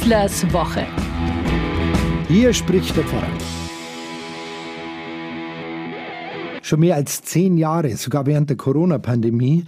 Wieslers 0.00 0.52
Woche. 0.52 0.86
Hier 2.28 2.52
spricht 2.52 2.96
der 2.96 3.02
Pfarrer. 3.02 3.26
Schon 6.62 6.80
mehr 6.80 6.94
als 6.94 7.22
zehn 7.22 7.58
Jahre, 7.58 7.96
sogar 7.96 8.24
während 8.24 8.48
der 8.48 8.56
Corona-Pandemie, 8.56 9.64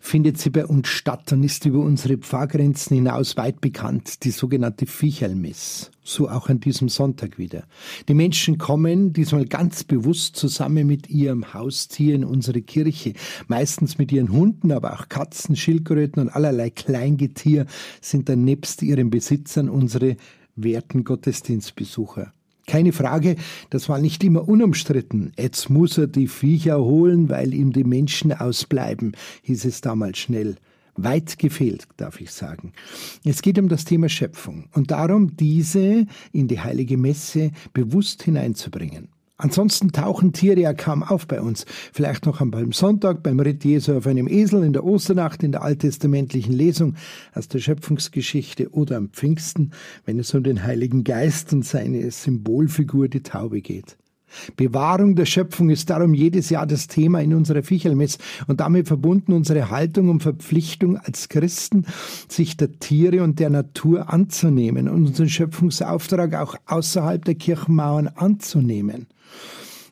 findet 0.00 0.38
sie 0.38 0.50
bei 0.50 0.66
uns 0.66 0.88
statt 0.88 1.30
und 1.32 1.44
ist 1.44 1.66
über 1.66 1.78
unsere 1.80 2.16
Pfarrgrenzen 2.16 2.96
hinaus 2.96 3.36
weit 3.36 3.60
bekannt, 3.60 4.24
die 4.24 4.30
sogenannte 4.30 4.86
Viecherlmess. 4.86 5.90
So 6.02 6.28
auch 6.28 6.48
an 6.48 6.58
diesem 6.58 6.88
Sonntag 6.88 7.38
wieder. 7.38 7.64
Die 8.08 8.14
Menschen 8.14 8.58
kommen 8.58 9.12
diesmal 9.12 9.44
ganz 9.44 9.84
bewusst 9.84 10.34
zusammen 10.34 10.86
mit 10.86 11.08
ihrem 11.10 11.54
Haustier 11.54 12.14
in 12.14 12.24
unsere 12.24 12.62
Kirche. 12.62 13.12
Meistens 13.46 13.98
mit 13.98 14.10
ihren 14.10 14.32
Hunden, 14.32 14.72
aber 14.72 14.94
auch 14.94 15.08
Katzen, 15.08 15.54
Schildkröten 15.54 16.22
und 16.22 16.30
allerlei 16.30 16.70
Kleingetier 16.70 17.66
sind 18.00 18.28
dann 18.28 18.42
nebst 18.42 18.82
ihren 18.82 19.10
Besitzern 19.10 19.68
unsere 19.68 20.16
werten 20.56 21.04
Gottesdienstbesucher. 21.04 22.32
Keine 22.70 22.92
Frage, 22.92 23.34
das 23.70 23.88
war 23.88 23.98
nicht 23.98 24.22
immer 24.22 24.48
unumstritten. 24.48 25.32
Jetzt 25.36 25.70
muss 25.70 25.98
er 25.98 26.06
die 26.06 26.28
Viecher 26.28 26.78
holen, 26.78 27.28
weil 27.28 27.52
ihm 27.52 27.72
die 27.72 27.82
Menschen 27.82 28.32
ausbleiben, 28.32 29.16
hieß 29.42 29.64
es 29.64 29.80
damals 29.80 30.18
schnell. 30.18 30.54
Weit 30.94 31.40
gefehlt, 31.40 31.88
darf 31.96 32.20
ich 32.20 32.30
sagen. 32.30 32.72
Es 33.24 33.42
geht 33.42 33.58
um 33.58 33.68
das 33.68 33.86
Thema 33.86 34.08
Schöpfung 34.08 34.68
und 34.72 34.92
darum, 34.92 35.36
diese 35.36 36.06
in 36.30 36.46
die 36.46 36.60
heilige 36.60 36.96
Messe 36.96 37.50
bewusst 37.72 38.22
hineinzubringen. 38.22 39.08
Ansonsten 39.40 39.90
tauchen 39.90 40.34
Tiere 40.34 40.60
ja 40.60 40.74
kaum 40.74 41.02
auf 41.02 41.26
bei 41.26 41.40
uns. 41.40 41.64
Vielleicht 41.94 42.26
noch 42.26 42.42
am 42.42 42.50
Palmsonntag, 42.50 43.22
beim 43.22 43.40
Ritt 43.40 43.64
Jesu 43.64 43.96
auf 43.96 44.06
einem 44.06 44.28
Esel, 44.28 44.62
in 44.62 44.74
der 44.74 44.84
Osternacht, 44.84 45.42
in 45.42 45.52
der 45.52 45.62
alttestamentlichen 45.62 46.52
Lesung 46.52 46.96
aus 47.32 47.48
der 47.48 47.58
Schöpfungsgeschichte 47.58 48.70
oder 48.74 48.98
am 48.98 49.08
Pfingsten, 49.08 49.70
wenn 50.04 50.18
es 50.18 50.34
um 50.34 50.42
den 50.42 50.62
Heiligen 50.62 51.04
Geist 51.04 51.54
und 51.54 51.64
seine 51.64 52.10
Symbolfigur, 52.10 53.08
die 53.08 53.22
Taube 53.22 53.62
geht. 53.62 53.96
Bewahrung 54.56 55.14
der 55.16 55.26
Schöpfung 55.26 55.70
ist 55.70 55.90
darum 55.90 56.14
jedes 56.14 56.50
Jahr 56.50 56.66
das 56.66 56.86
Thema 56.86 57.20
in 57.20 57.34
unserer 57.34 57.62
Fichelmess 57.62 58.18
und 58.46 58.60
damit 58.60 58.88
verbunden 58.88 59.32
unsere 59.32 59.70
Haltung 59.70 60.08
und 60.08 60.22
Verpflichtung 60.22 60.96
als 60.96 61.28
Christen, 61.28 61.86
sich 62.28 62.56
der 62.56 62.78
Tiere 62.78 63.22
und 63.22 63.38
der 63.38 63.50
Natur 63.50 64.12
anzunehmen 64.12 64.88
und 64.88 65.06
unseren 65.06 65.28
Schöpfungsauftrag 65.28 66.34
auch 66.34 66.56
außerhalb 66.66 67.24
der 67.24 67.34
Kirchenmauern 67.34 68.08
anzunehmen. 68.08 69.06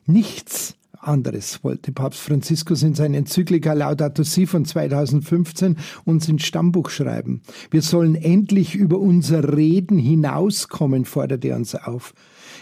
Nichts 0.05 0.75
anderes 0.99 1.63
wollte 1.63 1.91
Papst 1.91 2.19
Franziskus 2.19 2.83
in 2.83 2.93
seiner 2.93 3.17
Enzyklika 3.17 3.73
Laudato 3.73 4.23
Si 4.23 4.45
von 4.45 4.65
2015 4.65 5.77
uns 6.05 6.27
ins 6.27 6.45
Stammbuch 6.45 6.89
schreiben. 6.89 7.41
Wir 7.71 7.81
sollen 7.81 8.15
endlich 8.15 8.75
über 8.75 8.99
unser 8.99 9.55
Reden 9.55 9.97
hinauskommen, 9.97 11.05
fordert 11.05 11.45
er 11.45 11.55
uns 11.55 11.75
auf. 11.75 12.13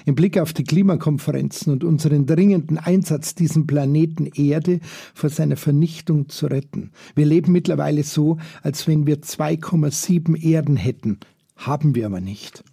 Im 0.05 0.15
Blick 0.15 0.37
auf 0.37 0.53
die 0.53 0.63
Klimakonferenzen 0.63 1.73
und 1.73 1.83
unseren 1.83 2.25
dringenden 2.25 2.77
Einsatz, 2.77 3.35
diesen 3.35 3.67
Planeten 3.67 4.25
Erde 4.25 4.79
vor 5.13 5.29
seiner 5.29 5.57
Vernichtung 5.57 6.29
zu 6.29 6.47
retten. 6.47 6.91
Wir 7.15 7.25
leben 7.25 7.51
mittlerweile 7.51 8.03
so, 8.03 8.37
als 8.61 8.87
wenn 8.87 9.07
wir 9.07 9.21
2,7 9.21 10.41
Erden 10.41 10.77
hätten. 10.77 11.19
Haben 11.55 11.95
wir 11.95 12.05
aber 12.05 12.21
nicht. 12.21 12.63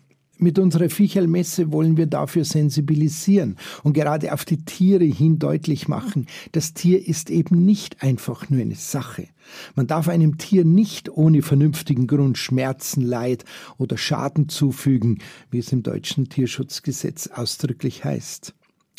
Mit 0.44 0.58
unserer 0.58 0.90
Viecherlmesse 0.90 1.72
wollen 1.72 1.96
wir 1.96 2.04
dafür 2.04 2.44
sensibilisieren 2.44 3.56
und 3.82 3.94
gerade 3.94 4.30
auf 4.30 4.44
die 4.44 4.62
Tiere 4.62 5.06
hin 5.06 5.38
deutlich 5.38 5.88
machen, 5.88 6.26
das 6.52 6.74
Tier 6.74 7.08
ist 7.08 7.30
eben 7.30 7.64
nicht 7.64 8.02
einfach 8.02 8.50
nur 8.50 8.60
eine 8.60 8.74
Sache. 8.74 9.28
Man 9.74 9.86
darf 9.86 10.06
einem 10.06 10.36
Tier 10.36 10.66
nicht 10.66 11.08
ohne 11.08 11.40
vernünftigen 11.40 12.06
Grund 12.06 12.36
Schmerzen, 12.36 13.00
Leid 13.00 13.46
oder 13.78 13.96
Schaden 13.96 14.50
zufügen, 14.50 15.20
wie 15.50 15.60
es 15.60 15.72
im 15.72 15.82
deutschen 15.82 16.28
Tierschutzgesetz 16.28 17.28
ausdrücklich 17.28 18.04
heißt. 18.04 18.54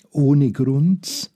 Ohne 0.10 0.52
Grund? 0.52 1.30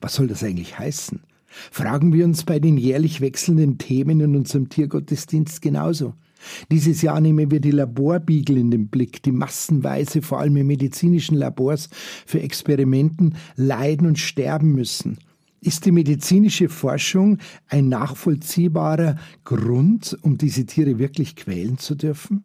Was 0.00 0.14
soll 0.14 0.28
das 0.28 0.44
eigentlich 0.44 0.78
heißen? 0.78 1.18
Fragen 1.48 2.12
wir 2.12 2.24
uns 2.26 2.44
bei 2.44 2.60
den 2.60 2.76
jährlich 2.76 3.20
wechselnden 3.20 3.76
Themen 3.76 4.20
in 4.20 4.36
unserem 4.36 4.68
Tiergottesdienst 4.68 5.60
genauso. 5.60 6.14
Dieses 6.70 7.02
Jahr 7.02 7.20
nehmen 7.20 7.50
wir 7.50 7.60
die 7.60 7.70
Laborbiegel 7.70 8.56
in 8.56 8.70
den 8.70 8.88
Blick, 8.88 9.22
die 9.22 9.32
massenweise, 9.32 10.22
vor 10.22 10.40
allem 10.40 10.56
in 10.56 10.66
medizinischen 10.66 11.36
Labors, 11.36 11.88
für 12.26 12.40
Experimenten 12.40 13.36
leiden 13.56 14.06
und 14.06 14.18
sterben 14.18 14.72
müssen. 14.72 15.18
Ist 15.60 15.86
die 15.86 15.92
medizinische 15.92 16.68
Forschung 16.68 17.38
ein 17.68 17.88
nachvollziehbarer 17.88 19.16
Grund, 19.44 20.16
um 20.22 20.38
diese 20.38 20.66
Tiere 20.66 20.98
wirklich 20.98 21.34
quälen 21.34 21.78
zu 21.78 21.96
dürfen? 21.96 22.44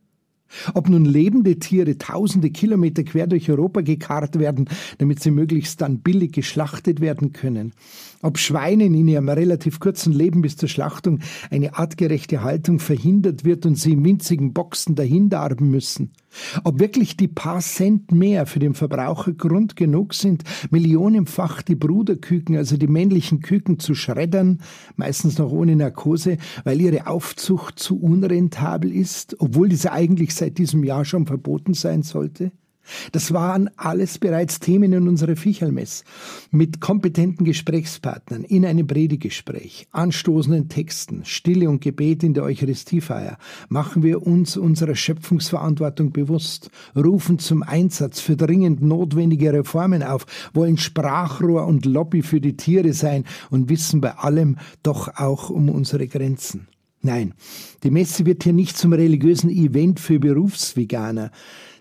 Ob 0.73 0.89
nun 0.89 1.05
lebende 1.05 1.59
Tiere 1.59 1.97
tausende 1.97 2.49
Kilometer 2.49 3.03
quer 3.03 3.27
durch 3.27 3.49
Europa 3.49 3.81
gekarrt 3.81 4.39
werden, 4.39 4.69
damit 4.97 5.21
sie 5.21 5.31
möglichst 5.31 5.81
dann 5.81 5.99
billig 5.99 6.33
geschlachtet 6.33 7.01
werden 7.01 7.33
können. 7.33 7.73
Ob 8.21 8.37
Schweinen 8.37 8.93
in 8.93 9.07
ihrem 9.07 9.29
relativ 9.29 9.79
kurzen 9.79 10.13
Leben 10.13 10.41
bis 10.41 10.57
zur 10.57 10.69
Schlachtung 10.69 11.19
eine 11.49 11.77
artgerechte 11.77 12.43
Haltung 12.43 12.79
verhindert 12.79 13.43
wird 13.43 13.65
und 13.65 13.75
sie 13.75 13.93
in 13.93 14.05
winzigen 14.05 14.53
Boxen 14.53 14.95
dahindarben 14.95 15.69
müssen. 15.69 16.11
Ob 16.63 16.79
wirklich 16.79 17.17
die 17.17 17.27
paar 17.27 17.59
Cent 17.59 18.11
mehr 18.11 18.45
für 18.45 18.59
den 18.59 18.73
Verbraucher 18.73 19.33
Grund 19.33 19.75
genug 19.75 20.13
sind, 20.13 20.43
millionenfach 20.71 21.61
die 21.61 21.75
Bruderküken, 21.75 22.57
also 22.57 22.77
die 22.77 22.87
männlichen 22.87 23.41
Küken 23.41 23.79
zu 23.79 23.95
schreddern, 23.95 24.61
meistens 24.95 25.37
noch 25.37 25.51
ohne 25.51 25.75
Narkose, 25.75 26.37
weil 26.63 26.81
ihre 26.81 27.07
Aufzucht 27.07 27.79
zu 27.79 27.99
unrentabel 27.99 28.91
ist, 28.91 29.35
obwohl 29.39 29.69
diese 29.69 29.91
eigentlich 29.91 30.33
seit 30.35 30.57
diesem 30.57 30.83
Jahr 30.83 31.05
schon 31.05 31.25
verboten 31.25 31.73
sein 31.73 32.03
sollte? 32.03 32.51
Das 33.11 33.33
waren 33.33 33.69
alles 33.77 34.17
bereits 34.17 34.59
Themen 34.59 34.93
in 34.93 35.07
unserer 35.07 35.35
Fichelmess. 35.35 36.03
Mit 36.51 36.81
kompetenten 36.81 37.45
Gesprächspartnern 37.45 38.43
in 38.43 38.65
einem 38.65 38.87
Predigespräch, 38.87 39.87
anstoßenden 39.91 40.69
Texten, 40.69 41.25
Stille 41.25 41.69
und 41.69 41.81
Gebet 41.81 42.23
in 42.23 42.33
der 42.33 42.43
Eucharistiefeier 42.43 43.37
machen 43.69 44.03
wir 44.03 44.25
uns 44.25 44.57
unserer 44.57 44.95
Schöpfungsverantwortung 44.95 46.11
bewusst, 46.11 46.69
rufen 46.95 47.39
zum 47.39 47.63
Einsatz 47.63 48.19
für 48.19 48.35
dringend 48.35 48.81
notwendige 48.81 49.53
Reformen 49.53 50.03
auf, 50.03 50.25
wollen 50.53 50.77
Sprachrohr 50.77 51.65
und 51.65 51.85
Lobby 51.85 52.21
für 52.21 52.41
die 52.41 52.57
Tiere 52.57 52.93
sein 52.93 53.23
und 53.49 53.69
wissen 53.69 54.01
bei 54.01 54.15
allem 54.17 54.57
doch 54.83 55.15
auch 55.15 55.49
um 55.49 55.69
unsere 55.69 56.07
Grenzen. 56.07 56.67
Nein, 57.05 57.33
die 57.83 57.91
Messe 57.91 58.25
wird 58.25 58.43
hier 58.43 58.53
nicht 58.53 58.77
zum 58.77 58.93
religiösen 58.93 59.49
Event 59.49 59.99
für 59.99 60.19
Berufsveganer. 60.19 61.31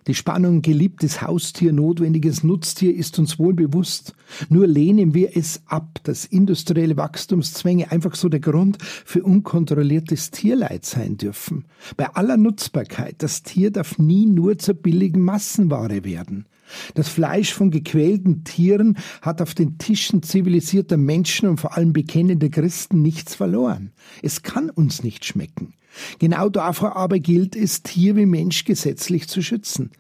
Die 0.09 0.15
Spannung 0.15 0.63
geliebtes 0.63 1.23
Haustier, 1.23 1.73
notwendiges 1.73 2.43
Nutztier 2.43 2.93
ist 2.93 3.21
uns 3.21 3.39
wohl 3.39 3.55
bewusst. 3.55 4.15
Nur 4.49 4.67
lehnen 4.67 5.15
wir 5.15 5.37
es 5.37 5.63
ab, 5.67 6.01
dass 6.03 6.25
industrielle 6.25 6.97
Wachstumszwänge 6.97 7.93
einfach 7.93 8.17
so 8.17 8.29
der 8.29 8.41
Grund 8.41 8.79
für 8.83 9.23
unkontrolliertes 9.23 10.33
Tierleid 10.33 10.85
sein 10.85 11.19
dürfen. 11.19 11.67
Bei 11.97 12.09
aller 12.15 12.37
Nutzbarkeit, 12.37 13.17
das 13.19 13.45
Tier 13.45 13.71
darf 13.71 13.99
nie 13.99 14.27
nur 14.27 14.59
zur 14.59 14.75
billigen 14.75 15.23
Massenware 15.23 16.05
werden. 16.05 16.47
Das 16.95 17.09
Fleisch 17.09 17.53
von 17.53 17.71
gequälten 17.71 18.45
Tieren 18.45 18.97
hat 19.21 19.43
auf 19.43 19.55
den 19.55 19.79
Tischen 19.79 20.23
zivilisierter 20.23 20.97
Menschen 20.97 21.49
und 21.49 21.59
vor 21.59 21.77
allem 21.77 21.93
bekennender 21.93 22.49
Christen 22.49 23.03
nichts 23.03 23.35
verloren. 23.35 23.93
Es 24.23 24.43
kann 24.43 24.71
uns 24.71 25.03
nicht 25.03 25.25
schmecken. 25.25 25.75
Genau 26.19 26.49
dafür 26.49 26.97
aber 26.97 27.19
gilt 27.19 27.55
es, 27.57 27.83
Tier 27.83 28.17
wie 28.17 28.27
Mensch 28.27 28.65
gesetzlich 28.65 29.29
zu 29.29 29.43
schützen. 29.43 29.91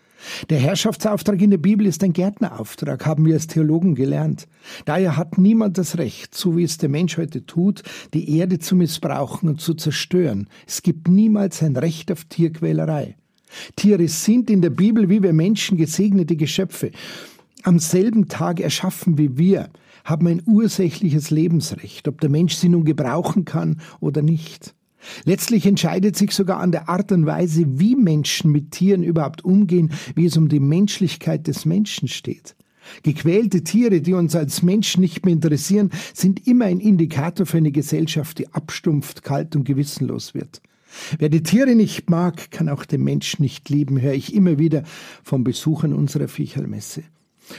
Der 0.50 0.58
Herrschaftsauftrag 0.58 1.40
in 1.40 1.50
der 1.50 1.58
Bibel 1.58 1.86
ist 1.86 2.04
ein 2.04 2.12
Gärtnerauftrag, 2.12 3.04
haben 3.06 3.26
wir 3.26 3.34
als 3.34 3.48
Theologen 3.48 3.94
gelernt. 3.94 4.46
Daher 4.84 5.16
hat 5.16 5.38
niemand 5.38 5.78
das 5.78 5.98
Recht, 5.98 6.34
so 6.34 6.56
wie 6.56 6.62
es 6.62 6.78
der 6.78 6.88
Mensch 6.88 7.18
heute 7.18 7.44
tut, 7.44 7.82
die 8.14 8.38
Erde 8.38 8.58
zu 8.58 8.76
missbrauchen 8.76 9.48
und 9.48 9.60
zu 9.60 9.74
zerstören. 9.74 10.48
Es 10.66 10.82
gibt 10.82 11.08
niemals 11.08 11.62
ein 11.62 11.76
Recht 11.76 12.12
auf 12.12 12.24
Tierquälerei. 12.24 13.16
Tiere 13.76 14.08
sind 14.08 14.50
in 14.50 14.62
der 14.62 14.70
Bibel 14.70 15.08
wie 15.08 15.22
wir 15.22 15.32
Menschen 15.32 15.76
gesegnete 15.76 16.36
Geschöpfe. 16.36 16.90
Am 17.62 17.78
selben 17.78 18.28
Tag 18.28 18.60
erschaffen 18.60 19.18
wie 19.18 19.38
wir, 19.38 19.70
haben 20.04 20.26
ein 20.26 20.42
ursächliches 20.46 21.30
Lebensrecht, 21.30 22.08
ob 22.08 22.20
der 22.20 22.30
Mensch 22.30 22.54
sie 22.54 22.68
nun 22.68 22.84
gebrauchen 22.84 23.44
kann 23.44 23.80
oder 24.00 24.22
nicht. 24.22 24.74
Letztlich 25.24 25.66
entscheidet 25.66 26.16
sich 26.16 26.32
sogar 26.32 26.60
an 26.60 26.72
der 26.72 26.88
Art 26.88 27.12
und 27.12 27.26
Weise, 27.26 27.64
wie 27.78 27.96
Menschen 27.96 28.52
mit 28.52 28.70
Tieren 28.70 29.02
überhaupt 29.02 29.44
umgehen, 29.44 29.92
wie 30.14 30.26
es 30.26 30.36
um 30.36 30.48
die 30.48 30.60
Menschlichkeit 30.60 31.46
des 31.46 31.64
Menschen 31.64 32.08
steht. 32.08 32.54
Gequälte 33.02 33.62
Tiere, 33.62 34.00
die 34.00 34.14
uns 34.14 34.34
als 34.34 34.62
Menschen 34.62 35.00
nicht 35.00 35.24
mehr 35.24 35.34
interessieren, 35.34 35.90
sind 36.14 36.46
immer 36.46 36.66
ein 36.66 36.80
Indikator 36.80 37.46
für 37.46 37.58
eine 37.58 37.72
Gesellschaft, 37.72 38.38
die 38.38 38.52
abstumpft, 38.52 39.22
kalt 39.22 39.54
und 39.56 39.64
gewissenlos 39.64 40.34
wird. 40.34 40.60
Wer 41.18 41.28
die 41.28 41.42
Tiere 41.42 41.74
nicht 41.74 42.10
mag, 42.10 42.50
kann 42.50 42.68
auch 42.68 42.84
den 42.84 43.02
Menschen 43.02 43.42
nicht 43.42 43.68
lieben, 43.68 44.00
höre 44.00 44.14
ich 44.14 44.34
immer 44.34 44.58
wieder 44.58 44.82
von 45.22 45.44
Besuchern 45.44 45.92
unserer 45.92 46.28
Viecherlmesse. 46.28 47.02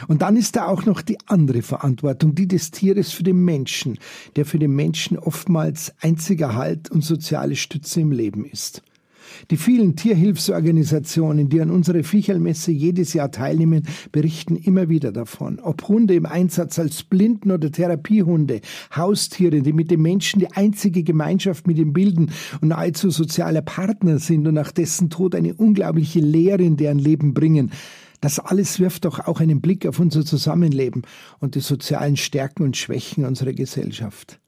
Und 0.08 0.22
dann 0.22 0.38
ist 0.38 0.56
da 0.56 0.68
auch 0.68 0.86
noch 0.86 1.02
die 1.02 1.18
andere 1.26 1.62
Verantwortung, 1.62 2.36
die 2.36 2.48
des 2.48 2.72
Tieres 2.72 3.12
für 3.12 3.24
den 3.24 3.44
Menschen, 3.44 4.00
der 4.36 4.46
für 4.46 4.60
den 4.60 4.72
Menschen 4.72 5.18
oftmals 5.18 5.94
einziger 6.00 6.56
Halt 6.56 6.90
und 6.90 7.04
soziale 7.04 7.56
Stütze 7.56 8.02
im 8.02 8.12
Leben 8.12 8.46
ist. 8.46 8.82
Die 9.52 9.58
vielen 9.58 9.96
Tierhilfsorganisationen, 9.96 11.50
die 11.50 11.62
an 11.62 11.72
unserer 11.72 12.04
Viechelmesse 12.04 12.72
jedes 12.72 13.14
Jahr 13.14 13.31
teilnehmen, 13.31 13.84
berichten 14.12 14.56
immer 14.56 14.90
wieder 14.90 15.12
davon. 15.12 15.60
Ob 15.60 15.88
Hunde 15.88 16.16
im 16.16 16.25
Einsatz 16.25 16.80
als 16.80 17.04
Blinden- 17.04 17.52
oder 17.52 17.72
Therapiehunde, 17.72 18.62
Haustiere, 18.96 19.62
die 19.62 19.74
mit 19.74 19.92
den 19.92 20.02
Menschen 20.02 20.40
die 20.40 20.52
einzige 20.52 21.04
Gemeinschaft 21.04 21.68
mit 21.68 21.78
ihm 21.78 21.94
bilden 21.94 22.31
und 22.62 22.70
nahezu 22.70 23.10
sozialer 23.10 23.62
Partner 23.62 24.20
sind 24.20 24.48
und 24.48 24.56
nach 24.56 24.72
dessen 24.72 25.10
Tod 25.10 25.36
eine 25.36 25.54
unglaubliche 25.54 26.20
Lehre 26.20 26.64
in 26.64 26.78
deren 26.78 27.00
Leben 27.00 27.34
bringen. 27.34 27.72
Das 28.22 28.40
alles 28.40 28.80
wirft 28.80 29.04
doch 29.04 29.20
auch 29.20 29.42
einen 29.42 29.60
Blick 29.60 29.86
auf 29.86 30.00
unser 30.00 30.24
Zusammenleben 30.24 31.02
und 31.40 31.56
die 31.56 31.60
sozialen 31.60 32.16
Stärken 32.16 32.64
und 32.64 32.78
Schwächen 32.78 33.25
unserer 33.25 33.52
Gesellschaft. 33.52 34.40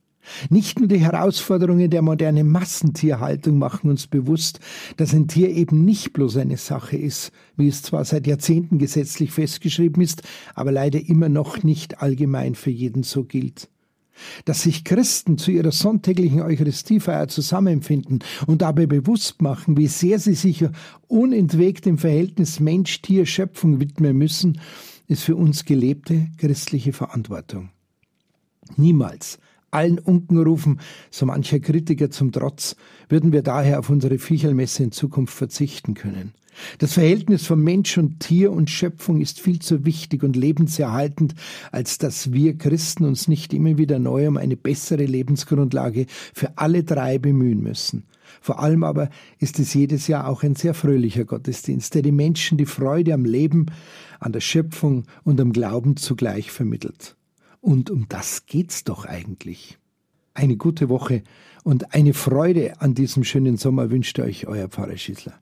Nicht 0.49 0.79
nur 0.79 0.87
die 0.87 0.99
Herausforderungen 0.99 1.89
der 1.89 2.01
modernen 2.01 2.49
Massentierhaltung 2.49 3.57
machen 3.57 3.89
uns 3.89 4.07
bewusst, 4.07 4.59
dass 4.97 5.13
ein 5.13 5.27
Tier 5.27 5.49
eben 5.49 5.85
nicht 5.85 6.13
bloß 6.13 6.37
eine 6.37 6.57
Sache 6.57 6.97
ist, 6.97 7.31
wie 7.57 7.67
es 7.67 7.81
zwar 7.81 8.05
seit 8.05 8.27
Jahrzehnten 8.27 8.77
gesetzlich 8.77 9.31
festgeschrieben 9.31 10.01
ist, 10.01 10.23
aber 10.53 10.71
leider 10.71 10.99
immer 10.99 11.29
noch 11.29 11.63
nicht 11.63 12.01
allgemein 12.01 12.55
für 12.55 12.71
jeden 12.71 13.03
so 13.03 13.23
gilt. 13.23 13.69
Dass 14.45 14.63
sich 14.63 14.85
Christen 14.85 15.37
zu 15.37 15.51
ihrer 15.51 15.73
sonntäglichen 15.73 16.41
Eucharistiefeier 16.41 17.27
zusammenfinden 17.27 18.19
und 18.47 18.61
dabei 18.61 18.85
bewusst 18.85 19.41
machen, 19.41 19.75
wie 19.77 19.87
sehr 19.87 20.19
sie 20.19 20.35
sich 20.35 20.65
unentwegt 21.07 21.85
dem 21.85 21.97
Verhältnis 21.97 22.61
Mensch-Tier-Schöpfung 22.61 23.81
widmen 23.81 24.17
müssen, 24.17 24.61
ist 25.07 25.23
für 25.23 25.35
uns 25.35 25.65
gelebte 25.65 26.27
christliche 26.37 26.93
Verantwortung. 26.93 27.69
Niemals 28.77 29.37
allen 29.71 29.99
Unkenrufen, 29.99 30.79
so 31.11 31.25
mancher 31.25 31.59
Kritiker 31.59 32.09
zum 32.09 32.31
Trotz, 32.31 32.75
würden 33.09 33.31
wir 33.31 33.41
daher 33.41 33.79
auf 33.79 33.89
unsere 33.89 34.17
Viecherlmesse 34.19 34.83
in 34.83 34.91
Zukunft 34.91 35.33
verzichten 35.33 35.93
können. 35.93 36.33
Das 36.77 36.93
Verhältnis 36.93 37.45
von 37.45 37.61
Mensch 37.61 37.97
und 37.97 38.21
Tier 38.21 38.51
und 38.51 38.69
Schöpfung 38.69 39.19
ist 39.19 39.39
viel 39.39 39.59
zu 39.59 39.85
wichtig 39.85 40.23
und 40.23 40.35
lebenserhaltend, 40.35 41.35
als 41.71 41.97
dass 41.97 42.31
wir 42.31 42.57
Christen 42.57 43.05
uns 43.05 43.27
nicht 43.27 43.53
immer 43.53 43.77
wieder 43.77 43.99
neu 43.99 44.27
um 44.27 44.37
eine 44.37 44.55
bessere 44.55 45.05
Lebensgrundlage 45.05 46.05
für 46.33 46.57
alle 46.57 46.83
drei 46.83 47.17
bemühen 47.17 47.61
müssen. 47.61 48.05
Vor 48.41 48.59
allem 48.59 48.83
aber 48.83 49.09
ist 49.39 49.59
es 49.59 49.73
jedes 49.73 50.07
Jahr 50.07 50.27
auch 50.27 50.43
ein 50.43 50.55
sehr 50.55 50.73
fröhlicher 50.73 51.25
Gottesdienst, 51.25 51.93
der 51.95 52.01
die 52.01 52.11
Menschen 52.11 52.57
die 52.57 52.65
Freude 52.65 53.13
am 53.13 53.25
Leben, 53.25 53.67
an 54.19 54.31
der 54.31 54.41
Schöpfung 54.41 55.03
und 55.23 55.39
am 55.41 55.51
Glauben 55.51 55.97
zugleich 55.97 56.51
vermittelt. 56.51 57.15
Und 57.65 57.89
um 57.89 58.07
das 58.07 58.45
geht's 58.45 58.83
doch 58.83 59.05
eigentlich. 59.05 59.79
Eine 60.35 60.55
gute 60.55 60.87
Woche 60.87 61.23
und 61.63 61.95
eine 61.95 62.13
Freude 62.13 62.79
an 62.79 62.93
diesem 62.93 63.23
schönen 63.23 63.57
Sommer 63.57 63.89
wünscht 63.89 64.19
euch 64.19 64.45
euer 64.45 64.67
Pfarrer 64.67 64.95
Schießler. 64.95 65.33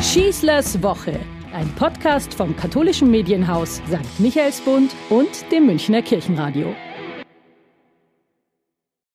Schießlers 0.00 0.80
Woche, 0.84 1.18
ein 1.52 1.68
Podcast 1.74 2.32
vom 2.32 2.54
katholischen 2.54 3.10
Medienhaus 3.10 3.82
St. 3.88 4.20
Michaelsbund 4.20 4.94
und 5.10 5.50
dem 5.50 5.66
Münchner 5.66 6.00
Kirchenradio. 6.00 6.76